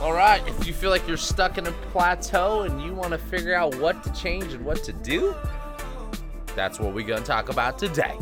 [0.00, 3.18] All right, if you feel like you're stuck in a plateau and you want to
[3.18, 5.34] figure out what to change and what to do,
[6.54, 8.16] that's what we're going to talk about today.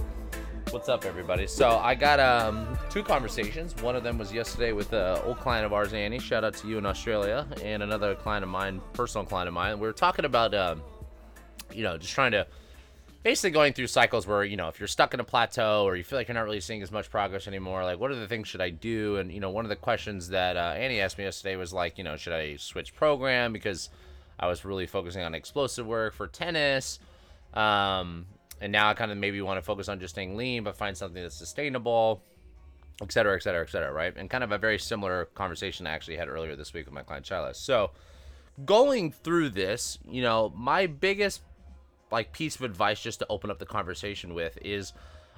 [0.71, 1.47] What's up, everybody?
[1.47, 3.77] So I got um, two conversations.
[3.83, 6.19] One of them was yesterday with an old client of ours, Annie.
[6.19, 9.79] Shout out to you in Australia, and another client of mine, personal client of mine.
[9.79, 10.83] We were talking about, um,
[11.75, 12.47] you know, just trying to
[13.27, 16.05] basically going through cycles where you know if you're stuck in a plateau or you
[16.05, 18.47] feel like you're not really seeing as much progress anymore like what are the things
[18.47, 19.17] should i do?
[19.17, 21.99] And you know one of the questions that uh, annie asked me yesterday was like
[21.99, 23.53] you know should i switch program?
[23.53, 23.91] Because
[24.39, 27.01] i was really focusing on explosive work for tennis.
[27.53, 28.27] Um,
[28.61, 30.97] and now i kind of maybe want to focus on just staying lean but find
[30.97, 32.23] something that's sustainable
[33.03, 34.17] et cetera et cetera et cetera right?
[34.17, 37.03] And kind of a very similar conversation i actually had earlier this week with my
[37.03, 37.57] client Shilas.
[37.57, 37.91] so
[38.65, 41.41] going through this you know my biggest
[42.11, 44.93] like piece of advice just to open up the conversation with is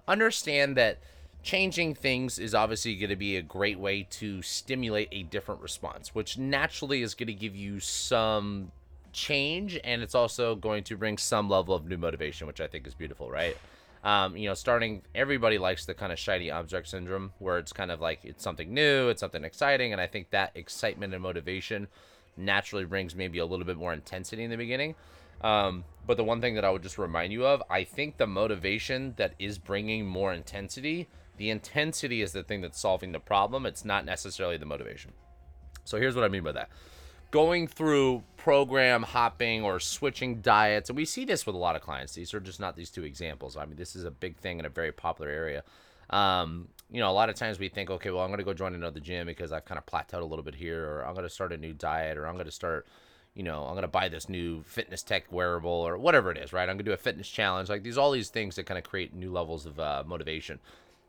[0.06, 0.98] understand that
[1.42, 6.14] changing things is obviously going to be a great way to stimulate a different response,
[6.14, 8.70] which naturally is going to give you some
[9.12, 12.86] change and it's also going to bring some level of new motivation, which I think
[12.86, 13.56] is beautiful, right?
[14.04, 17.90] Um, you know, starting everybody likes the kind of shiny object syndrome where it's kind
[17.90, 21.88] of like it's something new, it's something exciting, and I think that excitement and motivation
[22.36, 24.94] naturally brings maybe a little bit more intensity in the beginning.
[25.40, 28.26] Um, but the one thing that I would just remind you of, I think the
[28.26, 33.66] motivation that is bringing more intensity, the intensity is the thing that's solving the problem.
[33.66, 35.12] It's not necessarily the motivation.
[35.84, 36.70] So here's what I mean by that.
[37.30, 41.82] Going through program hopping or switching diets, and we see this with a lot of
[41.82, 42.14] clients.
[42.14, 43.56] These are just not these two examples.
[43.56, 45.62] I mean, this is a big thing in a very popular area.
[46.08, 48.54] Um, you know, a lot of times we think, okay, well, I'm going to go
[48.54, 51.26] join another gym because I've kind of plateaued a little bit here, or I'm going
[51.26, 52.86] to start a new diet, or I'm going to start,
[53.38, 56.68] you know, I'm gonna buy this new fitness tech wearable or whatever it is, right?
[56.68, 57.68] I'm gonna do a fitness challenge.
[57.68, 60.58] Like these, all these things that kind of create new levels of uh, motivation.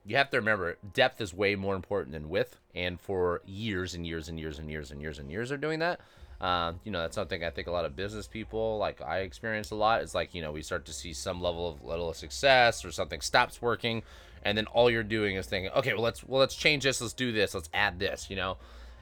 [0.05, 4.05] You have to remember, depth is way more important than width, and for years and
[4.05, 6.02] years and years and years and years and years are doing that,
[6.39, 9.72] um, you know, that's something I think a lot of business people, like I experience
[9.72, 10.03] a lot.
[10.03, 13.22] Is like, you know, we start to see some level of little success or something
[13.22, 14.03] stops working,
[14.44, 17.13] and then all you're doing is thinking, okay, well let's well let's change this, let's
[17.13, 18.57] do this, let's add this, you know.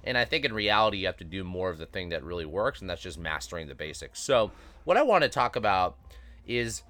[0.08, 2.46] And I think in reality, you have to do more of the thing that really
[2.46, 4.22] works, and that's just mastering the basics.
[4.22, 4.52] So,
[4.86, 5.98] what I want to talk about
[6.48, 6.84] is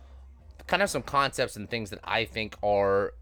[0.67, 3.13] kind of some concepts and things that I think are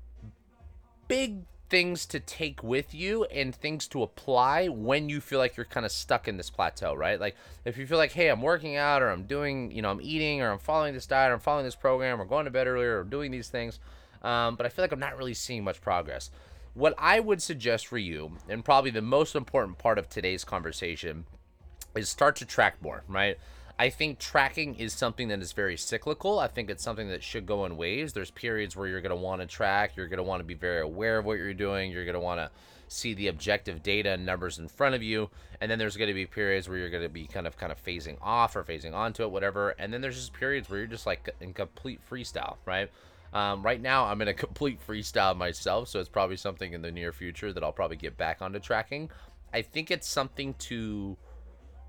[1.08, 5.66] big things to take with you and things to apply when you feel like you're
[5.66, 7.20] kind of stuck in this plateau, right?
[7.20, 10.02] Like if you feel like, hey, I'm working out or I'm doing, you know, I'm
[10.02, 12.68] eating or I'm following this diet or I'm following this program or going to bed
[12.68, 13.80] earlier or doing these things,
[14.22, 16.30] um, but I feel like I'm not really seeing much progress.
[16.76, 21.26] What I would suggest for you, and probably the most important part of today's conversation,
[21.96, 23.38] is start to track more, right?
[23.80, 26.38] I think tracking is something that is very cyclical.
[26.38, 28.12] I think it's something that should go in waves.
[28.12, 30.54] There's periods where you're going to want to track, you're going to want to be
[30.54, 32.52] very aware of what you're doing, you're going to want to
[32.90, 35.30] see the objective data and numbers in front of you,
[35.62, 37.72] and then there's going to be periods where you're going to be kind of kind
[37.72, 39.70] of phasing off or phasing onto it, whatever.
[39.80, 42.90] And then there's just periods where you're just like in complete freestyle, right?
[43.36, 46.92] Um, right now, I'm in a complete freestyle myself, so it's probably something in the
[46.92, 49.12] near future that I'll probably get back onto tracking.
[49.54, 51.18] I think it's something to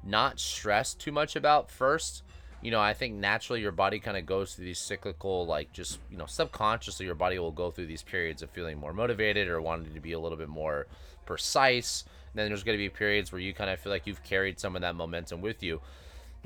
[0.02, 2.24] not stress too much about first.
[2.62, 6.00] You know, I think naturally your body kind of goes through these cyclical, like just,
[6.10, 9.60] you know, subconsciously your body will go through these periods of feeling more motivated or
[9.60, 10.88] wanting to be a little bit more
[11.26, 12.02] precise.
[12.32, 14.58] And then there's going to be periods where you kind of feel like you've carried
[14.58, 15.80] some of that momentum with you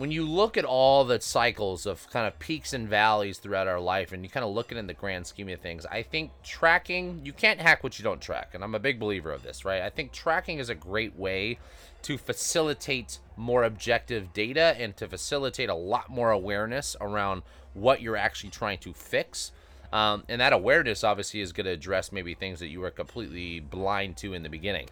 [0.00, 3.78] when you look at all the cycles of kind of peaks and valleys throughout our
[3.78, 6.00] life and you kind of look at it in the grand scheme of things, I
[6.00, 8.52] think tracking, you can't hack what you don't track.
[8.54, 9.82] And I'm a big believer of this, right?
[9.82, 11.58] I think tracking is a great way
[12.00, 17.42] to facilitate more objective data and to facilitate a lot more awareness around
[17.74, 19.52] what you're actually trying to fix.
[19.92, 23.60] Um, and that awareness obviously is going to address maybe things that you were completely
[23.60, 24.88] blind to in the beginning.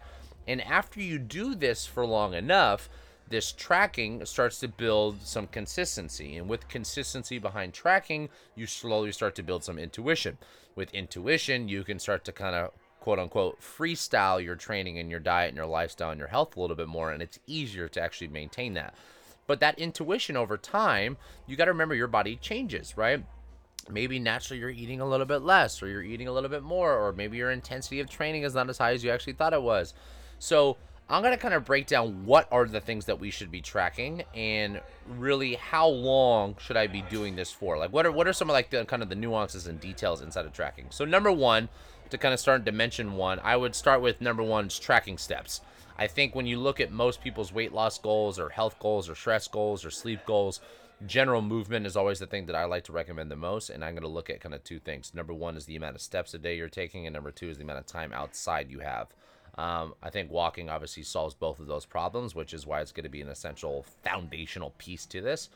[0.47, 2.89] And after you do this for long enough,
[3.29, 6.37] this tracking starts to build some consistency.
[6.37, 10.37] And with consistency behind tracking, you slowly start to build some intuition.
[10.75, 15.19] With intuition, you can start to kind of quote unquote freestyle your training and your
[15.19, 17.11] diet and your lifestyle and your health a little bit more.
[17.11, 18.95] And it's easier to actually maintain that.
[19.47, 21.17] But that intuition over time,
[21.47, 23.23] you got to remember your body changes, right?
[23.89, 26.93] Maybe naturally you're eating a little bit less, or you're eating a little bit more,
[26.95, 29.63] or maybe your intensity of training is not as high as you actually thought it
[29.63, 29.95] was.
[30.37, 30.77] So,
[31.11, 33.61] I'm going to kind of break down what are the things that we should be
[33.61, 37.79] tracking and really how long should I be doing this for?
[37.79, 40.21] Like what are what are some of like the kind of the nuances and details
[40.21, 40.85] inside of tracking?
[40.91, 41.67] So number 1
[42.11, 45.61] to kind of start dimension 1, I would start with number 1's tracking steps.
[45.97, 49.15] I think when you look at most people's weight loss goals or health goals or
[49.15, 50.61] stress goals or sleep goals,
[51.07, 53.71] general movement is always the thing that I like to recommend the most.
[53.71, 55.13] And I'm going to look at kind of two things.
[55.13, 57.57] Number one is the amount of steps a day you're taking, and number two is
[57.57, 59.07] the amount of time outside you have
[59.57, 63.03] Um, I think walking obviously solves both of those problems, which is why it's going
[63.03, 65.49] to be an essential foundational piece to this.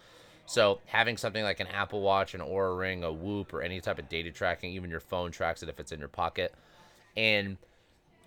[0.45, 3.99] So having something like an Apple Watch, an Oura Ring, a Whoop, or any type
[3.99, 6.53] of data tracking, even your phone tracks it if it's in your pocket,
[7.15, 7.57] and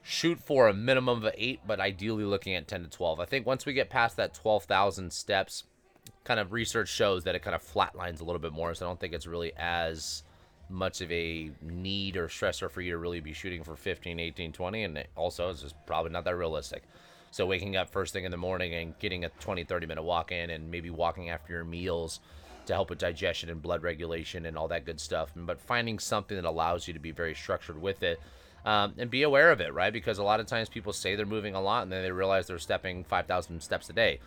[0.03, 3.21] shoot for a minimum of eight, but ideally looking at 10 to 12.
[3.21, 5.65] I think once we get past that 12,000 steps,
[6.25, 8.73] kind of research shows that it kind of flatlines a little bit more.
[8.75, 10.23] So I don't think it's really as
[10.69, 14.53] much of a need or stressor for you to really be shooting for 15, 18,
[14.53, 14.83] 20.
[14.85, 16.83] And also, it's just probably not that realistic.
[17.31, 20.33] So waking up first thing in the morning and getting a 20, 30 minute walk
[20.33, 22.21] in and maybe walking after your meals
[22.67, 25.31] to help with digestion and blood regulation and all that good stuff.
[25.37, 28.21] But finding something that allows you to be very structured with it
[28.65, 29.93] um, and be aware of it, right?
[29.93, 32.47] Because a lot of times people say they're moving a lot and then they realize
[32.47, 34.19] they're stepping 5,000 steps a day.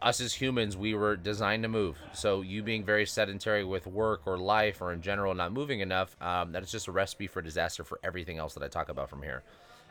[0.00, 1.98] Us as humans, we were designed to move.
[2.12, 6.16] So you being very sedentary with work or life or in general not moving enough,
[6.20, 9.10] um, that is just a recipe for disaster for everything else that I talk about
[9.10, 9.42] from here.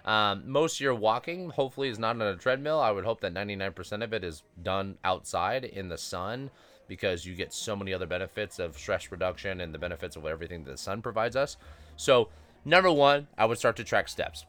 [0.06, 2.80] Um, most of your walking, hopefully, is not on a treadmill.
[2.80, 6.52] I would hope that 99% of it is done outside in the sun
[6.88, 10.64] because you get so many other benefits of stress reduction and the benefits of everything
[10.64, 11.58] that the sun provides us.
[11.98, 12.30] So
[12.68, 14.46] Number one, I would start to track steps.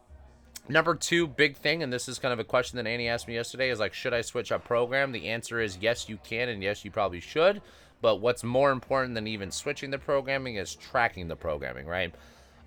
[0.71, 3.35] Number two, big thing, and this is kind of a question that Annie asked me
[3.35, 5.13] yesterday, is like, should I switch up program?
[5.13, 7.63] The answer is yes, you can, and yes, you probably should.
[8.03, 12.15] But what's more important than even switching the programming is tracking the programming, right?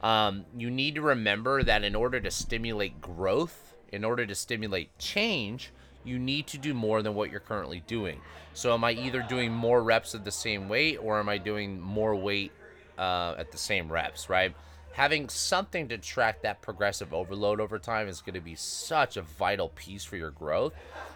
[0.01, 4.97] Um, you need to remember that in order to stimulate growth, in order to stimulate
[4.97, 5.71] change,
[6.03, 8.19] you need to do more than what you're currently doing.
[8.53, 11.79] So, am I either doing more reps of the same weight or am I doing
[11.79, 12.51] more weight
[12.97, 14.55] uh, at the same reps, right?
[14.93, 19.21] Having something to track that progressive overload over time is going to be such a
[19.21, 20.73] vital piece for your growth.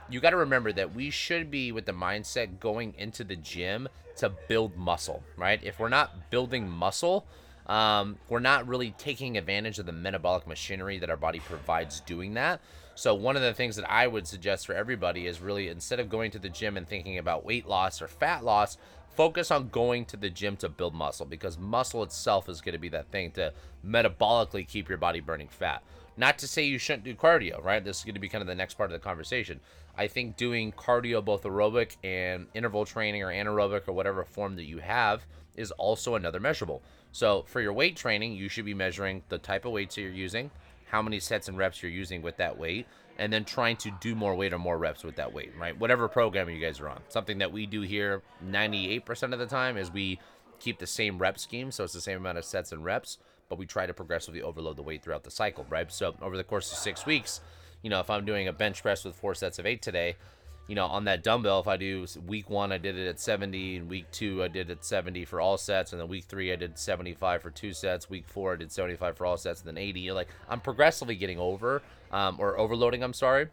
[0.10, 3.89] You got to remember that we should be with the mindset going into the gym
[4.18, 5.60] to build muscle, right?
[5.63, 7.25] If we're not building muscle,
[7.68, 12.36] um, we're not really taking advantage of the metabolic machinery that our body provides doing
[12.36, 12.62] that.
[12.98, 16.10] So, one of the things that I would suggest for everybody is really instead of
[16.10, 18.78] going to the gym and thinking about weight loss or fat loss,
[19.16, 22.80] focus on going to the gym to build muscle because muscle itself is going to
[22.80, 23.54] be that thing to
[23.86, 25.82] metabolically keep your body burning fat.
[26.18, 27.84] Not to say you shouldn't do cardio, right?
[27.84, 29.60] This is going to be kind of the next part of the conversation.
[29.98, 34.66] I think doing cardio, both aerobic and interval training or anaerobic or whatever form that
[34.66, 35.26] you have,
[35.56, 36.82] is also another measurable.
[37.12, 40.12] So for your weight training, you should be measuring the type of weights that you're
[40.12, 40.52] using,
[40.86, 42.88] how many sets and reps you're using with that weight,
[43.18, 45.78] and then trying to do more weight or more reps with that weight, right?
[45.80, 47.02] Whatever program you guys are on.
[47.10, 50.20] Something that we do here 98% of the time is we
[50.60, 53.18] keep the same rep scheme, so it's the same amount of sets and reps,
[53.50, 55.92] but we try to progressively overload the weight throughout the cycle, right?
[55.92, 57.42] So over the course of six weeks,
[57.81, 60.16] you know, if I'm doing a bench press with four sets of eight today,
[60.68, 63.78] you know, on that dumbbell, if I do week one, I did it at 70,
[63.78, 66.56] and week two, I did it 70 for all sets, and then week three, I
[66.56, 68.10] did 75 for two sets.
[68.10, 70.00] Week four, I did 75 for all sets, and then 80.
[70.00, 73.48] You're like, I'm progressively getting over um, or overloading, I'm sorry.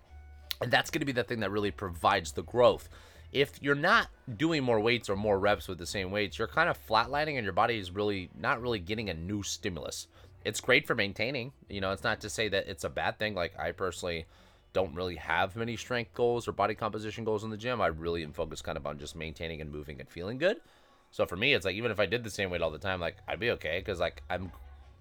[0.62, 2.88] And that's going to be the thing that really provides the growth.
[3.32, 6.68] If you're not doing more weights or more reps with the same weights, you're kind
[6.68, 10.06] of flatlining and your body is really not really getting a new stimulus.
[10.44, 11.52] It's great for maintaining.
[11.68, 13.34] You know, it's not to say that it's a bad thing.
[13.34, 14.26] Like, I personally
[14.72, 17.80] don't really have many strength goals or body composition goals in the gym.
[17.80, 20.58] I really am focused kind of on just maintaining and moving and feeling good.
[21.10, 23.00] So for me, it's like even if I did the same weight all the time,
[23.00, 24.50] like I'd be okay because like I'm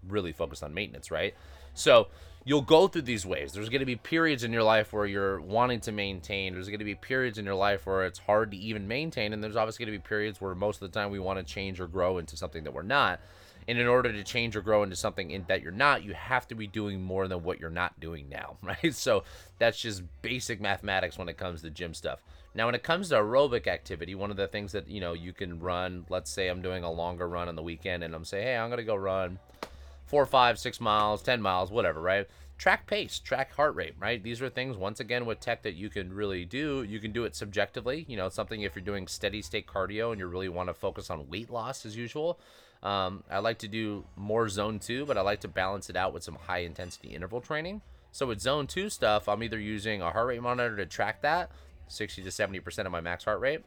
[0.08, 1.34] really focused on maintenance, right?
[1.74, 2.08] So
[2.44, 3.54] you'll go through these waves.
[3.54, 6.54] There's going to be periods in your life where you're wanting to maintain.
[6.54, 9.44] There's going to be periods in your life where it's hard to even maintain, and
[9.44, 11.80] there's obviously going to be periods where most of the time we want to change
[11.80, 13.20] or grow into something that we're not.
[13.68, 16.48] And in order to change or grow into something in, that you're not, you have
[16.48, 18.94] to be doing more than what you're not doing now, right?
[18.94, 19.24] So
[19.60, 22.20] that's just basic mathematics when it comes to gym stuff.
[22.54, 25.32] Now, when it comes to aerobic activity, one of the things that you know you
[25.32, 26.06] can run.
[26.10, 28.70] Let's say I'm doing a longer run on the weekend, and I'm saying, hey, I'm
[28.70, 29.40] gonna go run
[30.06, 32.28] four, five, six miles, ten miles, whatever, right?
[32.58, 34.22] Track pace, track heart rate, right?
[34.22, 36.84] These are things once again with tech that you can really do.
[36.84, 38.06] You can do it subjectively.
[38.10, 41.10] You know, something if you're doing steady state cardio and you really want to focus
[41.10, 42.40] on weight loss as usual.
[42.84, 46.14] Um, I like to do more zone two, but I like to balance it out
[46.14, 47.82] with some high intensity interval training.
[48.12, 51.52] So with zone two stuff, I'm either using a heart rate monitor to track that,
[51.88, 53.62] 60 to 70% of my max heart rate.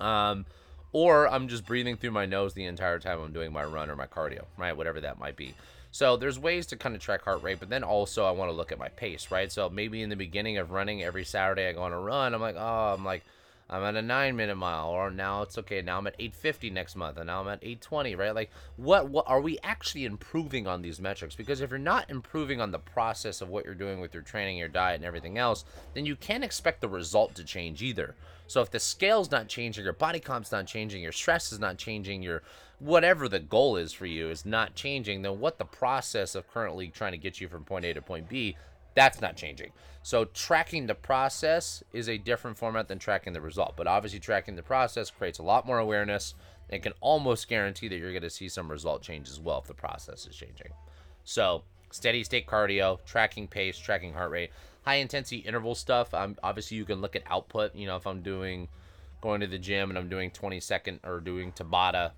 [0.00, 0.46] Um,
[0.92, 3.96] or I'm just breathing through my nose the entire time I'm doing my run or
[3.96, 4.76] my cardio, right?
[4.76, 5.54] Whatever that might be.
[5.92, 8.56] So there's ways to kind of track heart rate, but then also I want to
[8.56, 9.50] look at my pace, right?
[9.50, 12.40] So maybe in the beginning of running every Saturday I go on a run, I'm
[12.40, 13.24] like, oh, I'm like
[13.72, 15.80] I'm at a nine minute mile, or now it's okay.
[15.80, 18.34] Now I'm at 850 next month, and now I'm at 820, right?
[18.34, 21.36] Like, what what are we actually improving on these metrics?
[21.36, 24.58] Because if you're not improving on the process of what you're doing with your training,
[24.58, 28.16] your diet, and everything else, then you can't expect the result to change either.
[28.48, 31.78] So if the scale's not changing, your body comp's not changing, your stress is not
[31.78, 32.42] changing, your
[32.80, 36.88] whatever the goal is for you is not changing, then what the process of currently
[36.88, 38.56] trying to get you from point A to point B
[38.94, 39.72] That's not changing.
[40.02, 43.76] So tracking the process is a different format than tracking the result.
[43.76, 46.34] But obviously, tracking the process creates a lot more awareness
[46.70, 49.66] and can almost guarantee that you're going to see some result change as well if
[49.66, 50.72] the process is changing.
[51.24, 54.50] So steady state cardio, tracking pace, tracking heart rate,
[54.82, 56.14] high intensity interval stuff.
[56.14, 57.74] Um, obviously, you can look at output.
[57.74, 58.68] You know, if I'm doing
[59.20, 62.12] going to the gym and I'm doing 20 second or doing Tabata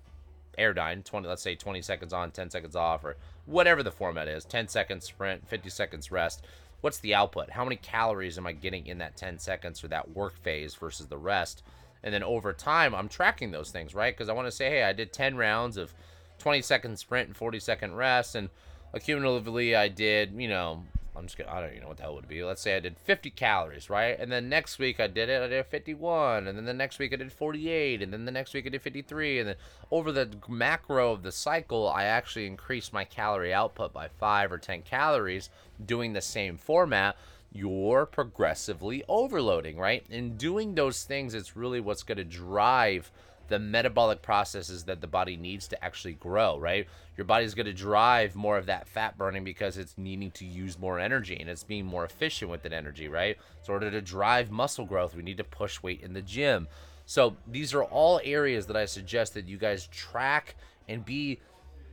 [0.57, 4.45] Airdyne, 20, let's say 20 seconds on, 10 seconds off, or whatever the format is,
[4.45, 6.43] 10 seconds sprint, 50 seconds rest.
[6.81, 7.51] What's the output?
[7.51, 11.07] How many calories am I getting in that 10 seconds or that work phase versus
[11.07, 11.63] the rest?
[12.03, 14.13] And then over time, I'm tracking those things, right?
[14.13, 15.93] Because I want to say, hey, I did 10 rounds of
[16.39, 18.49] 20 second sprint and 40 second rest, and
[18.93, 20.83] accumulatively, I did, you know,
[21.15, 22.43] I'm just gonna, I don't even know what the hell would be.
[22.43, 24.19] Let's say I did 50 calories, right?
[24.19, 27.13] And then next week I did it, I did 51, and then the next week
[27.13, 29.55] I did 48, and then the next week I did 53, and then
[29.91, 34.57] over the macro of the cycle, I actually increased my calorie output by five or
[34.57, 35.49] 10 calories
[35.83, 37.15] doing the same format.
[37.51, 40.03] You're progressively overloading, right?
[40.09, 43.11] And doing those things, it's really what's to drive
[43.47, 46.87] the metabolic processes that the body needs to actually grow, right?
[47.17, 50.79] Your body's going to drive more of that fat burning because it's needing to use
[50.79, 53.37] more energy and it's being more efficient with that energy, right?
[53.61, 56.67] So, in order to drive muscle growth, we need to push weight in the gym.
[57.05, 60.55] So, these are all areas that I suggest that you guys track
[60.87, 61.39] and be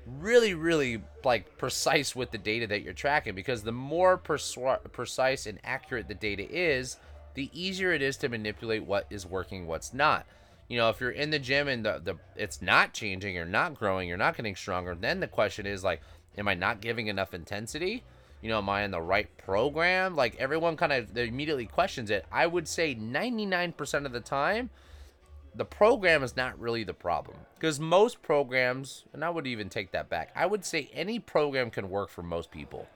[0.06, 5.58] really, really like precise with the data that you're tracking because the more precise and
[5.64, 6.96] accurate the data is,
[7.34, 10.26] the easier it is to manipulate what is working, what's not
[10.70, 13.74] you know, if you're in the gym and the, the it's not changing, you're not
[13.74, 16.00] growing, you're not getting stronger, then the question is like,
[16.38, 18.04] am I not giving enough intensity?
[18.40, 20.14] You know, am I in the right program?
[20.14, 22.24] Like everyone kind of immediately questions it.
[22.30, 24.70] I would say 99% of the time,
[25.56, 29.90] the program is not really the problem because most programs, and I would even take
[29.90, 30.30] that back.
[30.36, 32.86] I would say any program can work for most people.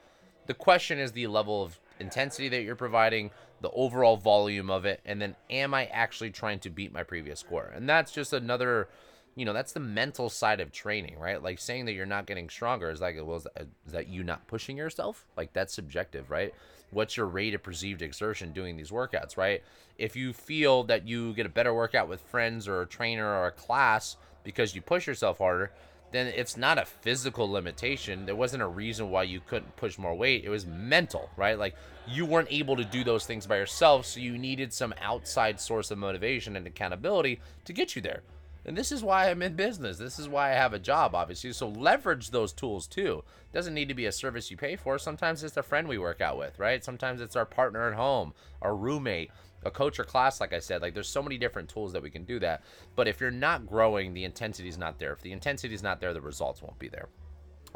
[0.46, 5.00] The question is the level of intensity that you're providing, the overall volume of it,
[5.04, 7.72] and then am I actually trying to beat my previous score?
[7.74, 8.88] And that's just another,
[9.36, 11.42] you know, that's the mental side of training, right?
[11.42, 14.22] Like saying that you're not getting stronger is like, well, is that, is that you
[14.22, 15.24] not pushing yourself?
[15.36, 16.52] Like that's subjective, right?
[16.90, 19.62] What's your rate of perceived exertion doing these workouts, right?
[19.98, 23.46] If you feel that you get a better workout with friends or a trainer or
[23.46, 25.72] a class because you push yourself harder,
[26.14, 28.26] then it's not a physical limitation.
[28.26, 30.44] There wasn't a reason why you couldn't push more weight.
[30.44, 31.58] It was mental, right?
[31.58, 31.74] Like
[32.06, 35.90] you weren't able to do those things by yourself, so you needed some outside source
[35.90, 38.22] of motivation and accountability to get you there.
[38.66, 39.98] And this is why I'm in business.
[39.98, 41.52] This is why I have a job, obviously.
[41.52, 43.22] So leverage those tools too.
[43.52, 44.98] It doesn't need to be a service you pay for.
[44.98, 46.82] Sometimes it's a friend we work out with, right?
[46.82, 49.30] Sometimes it's our partner at home, our roommate
[49.64, 52.10] a coach or class, like I said, like there's so many different tools that we
[52.10, 52.62] can do that.
[52.96, 55.12] But if you're not growing, the intensity is not there.
[55.12, 57.08] If the intensity is not there, the results won't be there.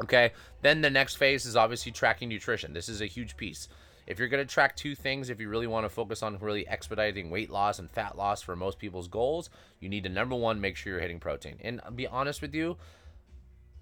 [0.01, 0.31] Okay.
[0.61, 2.73] Then the next phase is obviously tracking nutrition.
[2.73, 3.67] This is a huge piece.
[4.07, 6.67] If you're going to track two things, if you really want to focus on really
[6.67, 10.59] expediting weight loss and fat loss for most people's goals, you need to number one,
[10.59, 11.57] make sure you're hitting protein.
[11.61, 12.77] And I'll be honest with you,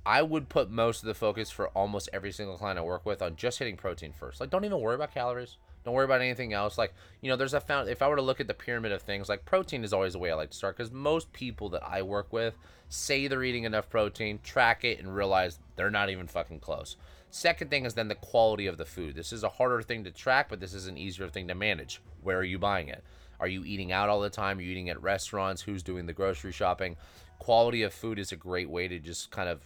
[0.06, 3.22] I would put most of the focus for almost every single client I work with
[3.22, 4.42] on just hitting protein first.
[4.42, 5.58] Like, don't even worry about calories.
[5.88, 6.78] Don't worry about anything else.
[6.78, 9.02] Like, you know, there's a found if I were to look at the pyramid of
[9.02, 11.82] things, like protein is always the way I like to start because most people that
[11.82, 12.58] I work with
[12.90, 16.98] say they're eating enough protein, track it, and realize they're not even fucking close.
[17.30, 19.16] Second thing is then the quality of the food.
[19.16, 22.02] This is a harder thing to track, but this is an easier thing to manage.
[22.22, 23.02] Where are you buying it?
[23.40, 24.58] Are you eating out all the time?
[24.58, 25.62] Are you eating at restaurants?
[25.62, 26.98] Who's doing the grocery shopping?
[27.40, 29.62] Quality of food is a great way to just kind of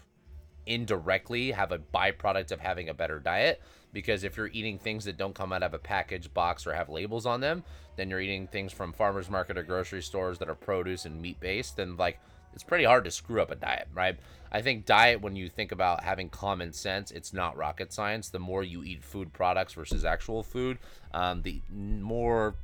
[0.68, 3.60] indirectly have a byproduct of having a better diet
[3.94, 6.90] because if you're eating things that don't come out of a package box or have
[6.90, 7.64] labels on them,
[7.96, 11.40] then you're eating things from farmers market or grocery stores that are produce and meat
[11.40, 12.20] based, then like
[12.54, 14.18] it's pretty hard to screw up a diet, right?
[14.52, 18.30] I think diet, when you think about having common sense, it's not rocket science.
[18.30, 20.78] The more you eat food products versus actual food,
[21.14, 22.56] um, the more,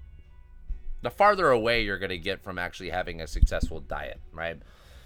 [1.02, 4.58] the farther away you're going to get from actually having a successful diet, right?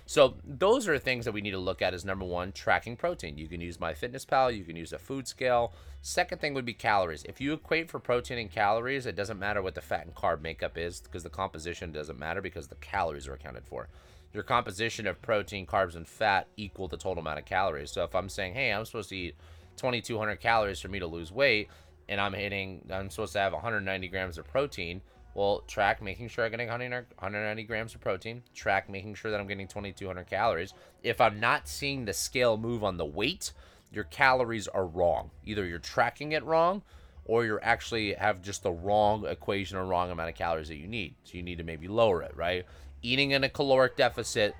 [0.05, 3.37] So those are things that we need to look at as number one, tracking protein.
[3.37, 5.73] You can use MyFitnessPal, you can use a food scale.
[6.01, 7.23] Second thing would be calories.
[7.23, 10.41] If you equate for protein and calories, it doesn't matter what the fat and carb
[10.41, 13.87] makeup is because the composition doesn't matter because the calories are accounted for.
[14.33, 17.91] Your composition of protein, carbs, and fat equal the total amount of calories.
[17.91, 19.35] So if I'm saying, hey, I'm supposed to eat
[19.77, 21.69] 2,200 calories for me to lose weight,
[22.09, 25.01] and I'm hitting, I'm supposed to have 190 grams of protein
[25.33, 28.43] well, track making sure I'm getting 190 grams of protein.
[28.53, 30.73] Track making sure that I'm getting 2,200 calories.
[31.03, 33.53] If I'm not seeing the scale move on the weight,
[33.91, 35.31] your calories are wrong.
[35.45, 36.81] Either you're tracking it wrong,
[37.25, 40.87] or you're actually have just the wrong equation or wrong amount of calories that you
[40.87, 41.15] need.
[41.23, 42.65] So you need to maybe lower it, right?
[43.01, 44.55] Eating in a caloric deficit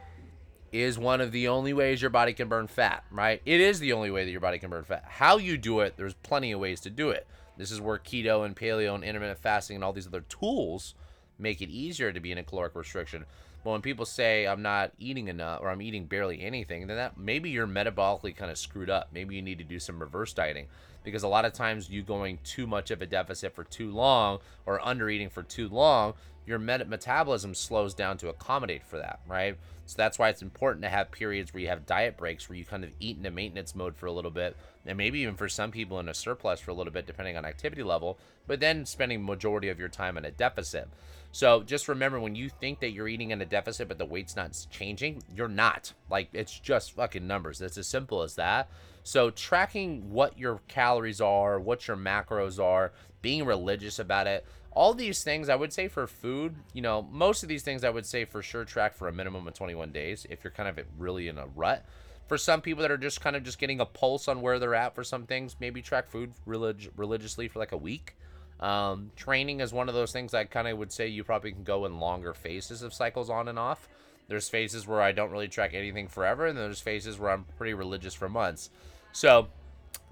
[0.72, 3.42] is one of the only ways your body can burn fat, right?
[3.46, 5.04] It is the only way that your body can burn fat.
[5.06, 7.28] How you do it, there's plenty of ways to do it.
[7.58, 10.96] This is where keto and paleo and intermittent fasting and all these other tools
[11.38, 13.26] make it easier to be in a caloric restriction.
[13.64, 17.18] But when people say I'm not eating enough or I'm eating barely anything, then that
[17.18, 19.10] maybe you're metabolically kind of screwed up.
[19.14, 20.68] Maybe you need to do some reverse dieting
[21.04, 24.40] because a lot of times you going too much of a deficit for too long
[24.66, 26.14] or under eating for too long,
[26.46, 29.58] your met- metabolism slows down to accommodate for that, right?
[29.86, 32.66] So that's why it's important to have periods where you have diet breaks where you
[32.66, 35.50] kind of eat in a maintenance mode for a little bit, and maybe even for
[35.50, 38.86] some people in a surplus for a little bit, depending on activity level, but then
[38.86, 40.90] spending majority of your time in a deficit.
[41.32, 44.36] So just remember when you think that you're eating in a deficit, but the weight's
[44.36, 45.94] not changing, you're not.
[46.10, 47.62] Like it's just fucking numbers.
[47.62, 48.70] It's as simple as that.
[49.04, 54.94] So tracking what your calories are, what your macros are, being religious about it, all
[54.94, 58.06] these things I would say for food, you know, most of these things I would
[58.06, 61.28] say for sure track for a minimum of 21 days if you're kind of really
[61.28, 61.86] in a rut.
[62.32, 64.74] For some people that are just kind of just getting a pulse on where they're
[64.74, 68.16] at for some things, maybe track food relig- religiously for like a week.
[68.62, 71.66] Um, training is one of those things I kind of would say you probably can
[71.66, 73.90] go in longer phases of cycles on and off.
[74.30, 77.74] There's phases where I don't really track anything forever, and there's phases where I'm pretty
[77.74, 78.70] religious for months.
[79.12, 79.50] So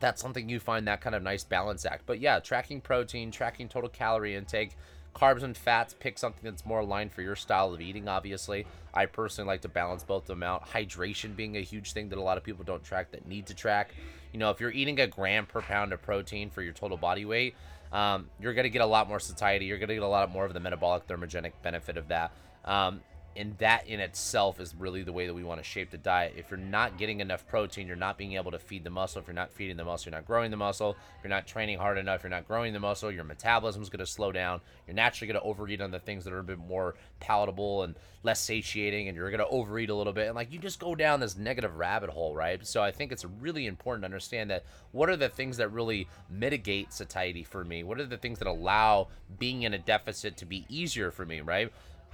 [0.02, 2.04] that's something you find that kind of nice balance act.
[2.06, 4.76] But yeah, tracking protein, tracking total calorie intake,
[5.16, 8.66] carbs and fats, pick something that's more aligned for your style of eating, obviously.
[8.94, 10.70] I personally like to balance both of them out.
[10.70, 13.54] Hydration being a huge thing that a lot of people don't track that need to
[13.54, 13.94] track.
[14.32, 17.26] You know, if you're eating a gram per pound of protein for your total body
[17.26, 17.56] weight,
[17.92, 19.66] um, you're going to get a lot more satiety.
[19.66, 22.32] You're going to get a lot more of the metabolic thermogenic benefit of that.
[22.66, 23.02] Um,
[23.36, 26.34] and that in itself is really the way that we want to shape the diet.
[26.36, 29.22] If you're not getting enough protein, you're not being able to feed the muscle.
[29.22, 30.92] If you're not feeding the muscle, you're not growing the muscle.
[31.18, 33.12] If you're not training hard enough, you're not growing the muscle.
[33.12, 34.62] Your metabolism is going to slow down.
[34.88, 37.96] You're naturally going to overeat on the things that are a bit more palatable and
[38.24, 40.28] less satiating, and you're going to overeat a little bit.
[40.28, 42.66] And like you just go down this negative rabbit hole, right?
[42.66, 46.08] So I think it's really important to understand that what are the things that really
[46.30, 47.84] mitigate satiety for me?
[47.84, 49.08] What are the things that allow
[49.38, 51.72] being in a deficit to be easier for me, right?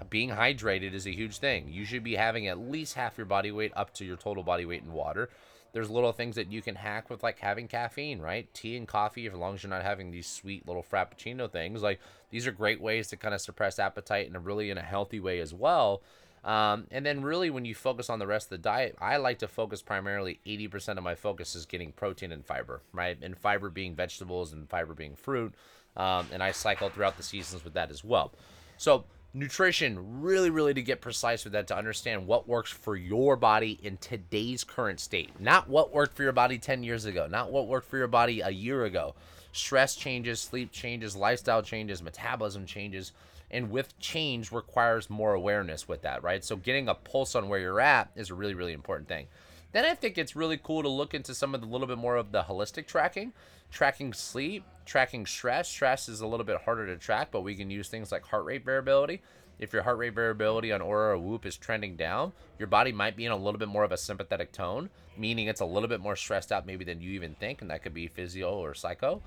[0.09, 1.67] Being hydrated is a huge thing.
[1.69, 4.65] You should be having at least half your body weight up to your total body
[4.65, 5.29] weight in water.
[5.71, 8.53] There's little things that you can hack with like having caffeine, right?
[8.53, 11.81] Tea and coffee, as long as you're not having these sweet little frappuccino things.
[11.81, 14.81] Like these are great ways to kind of suppress appetite in a really in a
[14.81, 16.01] healthy way as well.
[16.45, 19.39] Um, and then really when you focus on the rest of the diet, I like
[19.39, 23.17] to focus primarily 80% of my focus is getting protein and fiber, right?
[23.21, 25.55] And fiber being vegetables and fiber being fruit.
[25.97, 28.31] Um, and I cycle throughout the seasons with that as well.
[28.77, 29.05] So
[29.35, 33.77] nutrition really really to get precise with that to understand what works for your body
[33.83, 35.29] in today's current state.
[35.41, 38.39] Not what worked for your body 10 years ago not what worked for your body
[38.39, 39.13] a year ago.
[39.51, 43.11] Stress changes sleep changes lifestyle changes metabolism changes
[43.51, 46.43] and with change requires more awareness with that right?
[46.43, 49.27] So getting a pulse on where you're at is a really really important thing
[49.75, 52.15] then I think it's really cool to look into some of the little bit more
[52.15, 53.33] of the holistic tracking,
[53.71, 55.67] tracking sleep, tracking stress.
[55.67, 58.45] Stress is a little bit harder to track, but we can use things like heart
[58.45, 59.21] rate variability.
[59.59, 63.15] If your heart rate variability on Oura or Whoop is trending down, your body might
[63.15, 66.01] be in a little bit more of a sympathetic tone, meaning it's a little bit
[66.01, 69.21] more stressed out maybe than you even think, and that could be physio or psycho.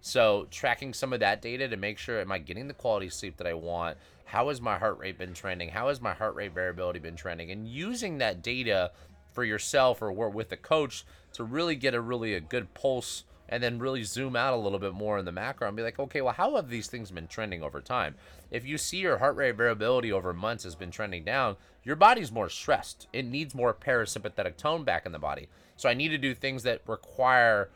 [0.00, 3.36] So tracking some of that data to make sure am I getting the quality sleep
[3.36, 3.98] that I want?
[4.24, 5.68] How has my heart rate been trending?
[5.68, 7.50] How has my heart rate variability been trending?
[7.50, 8.90] And using that data
[9.32, 13.24] for yourself or work with a coach to really get a really a good pulse
[13.48, 15.98] and then really zoom out a little bit more in the macro and be like,
[15.98, 18.14] okay, well, how have these things been trending over time?
[18.50, 22.32] If you see your heart rate variability over months has been trending down, your body's
[22.32, 23.08] more stressed.
[23.12, 25.48] It needs more parasympathetic tone back in the body.
[25.76, 27.68] So I need to do things that require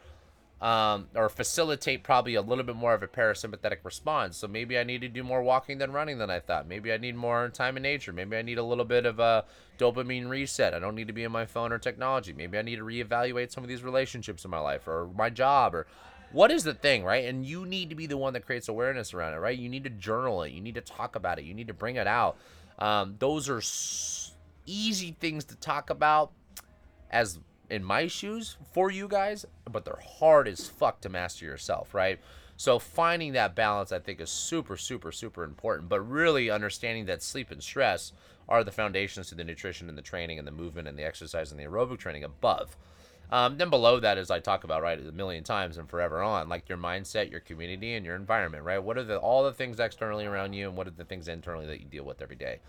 [0.60, 4.38] um, or facilitate probably a little bit more of a parasympathetic response.
[4.38, 6.66] So maybe I need to do more walking than running than I thought.
[6.66, 8.12] Maybe I need more time in nature.
[8.12, 9.44] Maybe I need a little bit of a
[9.78, 10.72] dopamine reset.
[10.72, 12.32] I don't need to be in my phone or technology.
[12.32, 15.74] Maybe I need to reevaluate some of these relationships in my life or my job
[15.74, 15.86] or
[16.32, 17.26] what is the thing, right?
[17.26, 19.56] And you need to be the one that creates awareness around it, right?
[19.56, 20.52] You need to journal it.
[20.52, 21.44] You need to talk about it.
[21.44, 22.38] You need to bring it out.
[22.78, 24.32] Um, those are s-
[24.64, 26.32] easy things to talk about
[27.10, 27.38] as
[27.70, 32.18] in my shoes for you guys, but they're hard as fuck to master yourself, right?
[32.56, 35.88] So finding that balance, I think, is super, super, super important.
[35.88, 38.12] But really understanding that sleep and stress
[38.48, 41.50] are the foundations to the nutrition and the training and the movement and the exercise
[41.50, 42.76] and the aerobic training above.
[43.30, 46.48] Um, then below that, as I talk about right a million times and forever on,
[46.48, 48.78] like your mindset, your community, and your environment, right?
[48.78, 51.66] What are the all the things externally around you, and what are the things internally
[51.66, 52.60] that you deal with every day?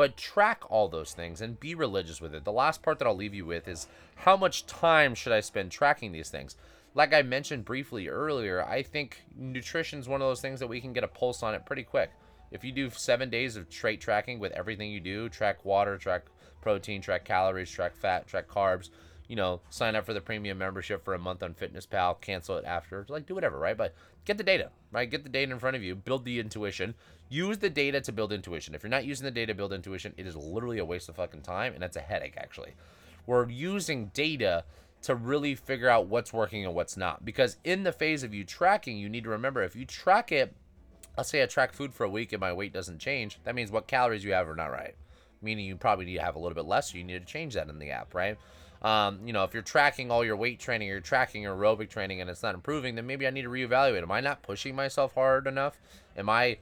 [0.00, 2.44] But track all those things and be religious with it.
[2.44, 3.86] The last part that I'll leave you with is
[4.16, 6.56] how much time should I spend tracking these things?
[6.94, 10.80] Like I mentioned briefly earlier, I think nutrition is one of those things that we
[10.80, 12.12] can get a pulse on it pretty quick.
[12.50, 16.22] If you do seven days of trait tracking with everything you do, track water, track
[16.62, 18.88] protein, track calories, track fat, track carbs,
[19.30, 22.56] you know, sign up for the premium membership for a month on Fitness Pal, cancel
[22.56, 23.06] it after.
[23.08, 23.76] Like, do whatever, right?
[23.76, 25.08] But get the data, right?
[25.08, 26.96] Get the data in front of you, build the intuition.
[27.28, 28.74] Use the data to build intuition.
[28.74, 31.14] If you're not using the data to build intuition, it is literally a waste of
[31.14, 32.72] fucking time, and that's a headache, actually.
[33.24, 34.64] We're using data
[35.02, 37.24] to really figure out what's working and what's not.
[37.24, 40.52] Because in the phase of you tracking, you need to remember if you track it,
[41.16, 43.70] let's say I track food for a week and my weight doesn't change, that means
[43.70, 44.96] what calories you have are not right.
[45.40, 47.54] Meaning you probably need to have a little bit less, so you need to change
[47.54, 48.36] that in the app, right?
[48.82, 52.20] Um, you know, if you're tracking all your weight training, you're tracking your aerobic training,
[52.20, 54.02] and it's not improving, then maybe I need to reevaluate.
[54.02, 55.78] Am I not pushing myself hard enough?
[56.16, 56.58] Am I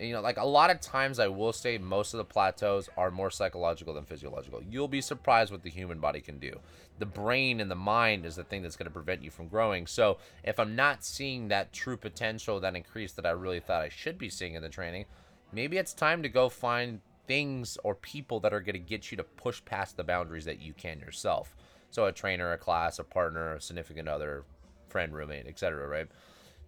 [0.00, 3.10] you know, like a lot of times I will say most of the plateaus are
[3.10, 4.62] more psychological than physiological.
[4.68, 6.58] You'll be surprised what the human body can do.
[6.98, 9.86] The brain and the mind is the thing that's going to prevent you from growing.
[9.86, 13.90] So if I'm not seeing that true potential, that increase that I really thought I
[13.90, 15.04] should be seeing in the training,
[15.52, 17.00] maybe it's time to go find
[17.30, 20.60] things or people that are going to get you to push past the boundaries that
[20.60, 21.54] you can yourself.
[21.92, 24.42] So a trainer, a class, a partner, a significant other,
[24.88, 25.86] friend, roommate, etc.
[25.86, 26.08] Right?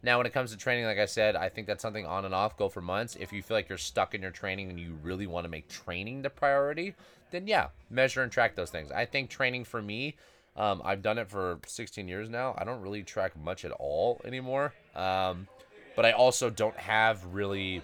[0.04, 2.32] Now, when it comes to training, like I said, I think that's something on and
[2.32, 2.56] off.
[2.56, 3.16] Go for months.
[3.18, 5.66] If you feel like you're stuck in your training and you really want to make
[5.68, 6.94] training the priority,
[7.32, 8.92] then yeah, measure and track those things.
[8.92, 10.14] I think training for me,
[10.54, 12.54] um, I've done it for 16 years now.
[12.56, 14.74] I don't really track much at all anymore.
[14.94, 15.48] Um,
[15.96, 17.82] but I also don't have really,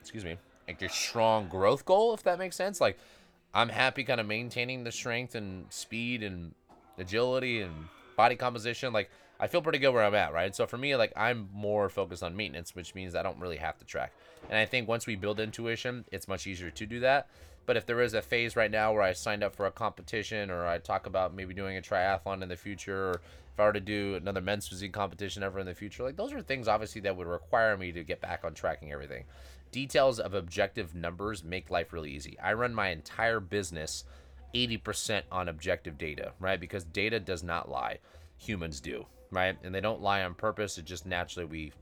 [0.00, 2.80] excuse me, like your strong growth goal, if that makes sense.
[2.80, 2.98] Like,
[3.52, 6.54] I'm happy kind of maintaining the strength and speed and
[6.98, 7.72] agility and
[8.16, 8.92] body composition.
[8.92, 10.54] Like, I feel pretty good where I'm at, right?
[10.54, 13.78] So for me, like I'm more focused on maintenance, which means I don't really have
[13.78, 14.12] to track.
[14.48, 17.28] And I think once we build intuition, it's much easier to do that.
[17.66, 20.50] But if there is a phase right now where I signed up for a competition
[20.50, 23.20] or I talk about maybe doing a triathlon in the future or
[23.52, 26.32] if I were to do another men's physique competition ever in the future, like those
[26.32, 29.24] are things obviously that would require me to get back on tracking everything.
[29.74, 32.38] Details of objective numbers make life really easy.
[32.38, 34.04] I run my entire business
[34.54, 36.60] 80% on objective data, right?
[36.60, 37.98] Because data does not lie,
[38.38, 39.56] humans do right?
[39.62, 40.78] And they don't lie on purpose.
[40.78, 41.72] It just naturally we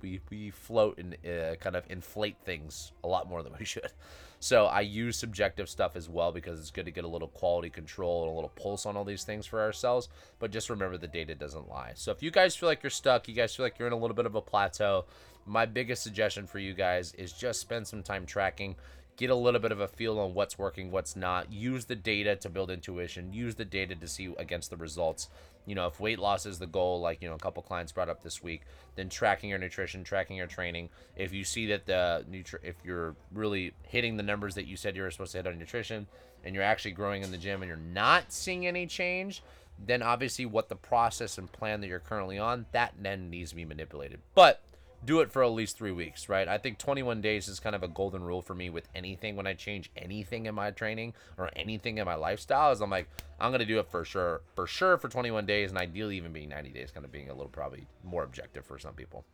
[0.00, 3.92] we we float and uh, kind of inflate things a lot more than we should.
[4.40, 7.70] So I use subjective stuff as well because it's good to get a little quality
[7.70, 10.08] control and a little pulse on all these things for ourselves.
[10.38, 11.92] But just remember the data doesn't lie.
[11.94, 13.98] So if you guys feel like you're stuck, you guys feel like you're in a
[13.98, 15.06] little bit of a plateau,
[15.46, 18.76] my biggest suggestion for you guys is just spend some time tracking
[19.16, 21.52] get a little bit of a feel on what's working, what's not.
[21.52, 23.32] Use the data to build intuition.
[23.32, 25.28] Use the data to see against the results.
[25.66, 28.08] You know, if weight loss is the goal, like you know, a couple clients brought
[28.08, 28.62] up this week,
[28.96, 30.90] then tracking your nutrition, tracking your training.
[31.16, 34.96] If you see that the nutri- if you're really hitting the numbers that you said
[34.96, 36.06] you were supposed to hit on nutrition,
[36.44, 39.42] and you're actually growing in the gym, and you're not seeing any change,
[39.78, 43.56] then obviously what the process and plan that you're currently on, that then needs to
[43.56, 44.20] be manipulated.
[44.34, 44.60] But
[45.04, 46.48] do it for at least three weeks, right?
[46.48, 49.46] I think 21 days is kind of a golden rule for me with anything when
[49.46, 52.72] I change anything in my training or anything in my lifestyle.
[52.72, 55.78] Is I'm like, I'm gonna do it for sure, for sure for 21 days, and
[55.78, 58.94] ideally even being 90 days, kind of being a little probably more objective for some
[58.94, 59.24] people.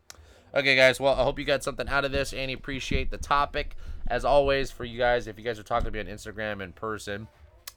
[0.53, 0.99] Okay, guys.
[0.99, 3.77] Well, I hope you got something out of this and appreciate the topic.
[4.09, 6.73] As always, for you guys, if you guys are talking to me on Instagram in
[6.73, 7.29] person,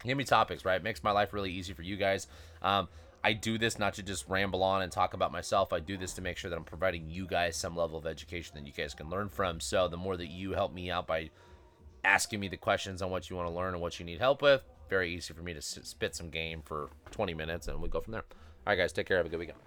[0.04, 0.82] give me topics, right?
[0.82, 2.26] Makes my life really easy for you guys.
[2.64, 2.88] Um,
[3.24, 5.72] I do this not to just ramble on and talk about myself.
[5.72, 8.56] I do this to make sure that I'm providing you guys some level of education
[8.56, 9.62] that you guys can learn from.
[9.62, 11.30] So the more that you help me out by
[12.04, 14.42] asking me the questions on what you want to learn and what you need help
[14.42, 18.02] with, very easy for me to spit some game for 20 minutes and we go
[18.02, 18.26] from there.
[18.32, 19.18] All right, guys, take care.
[19.18, 19.58] Have a good weekend.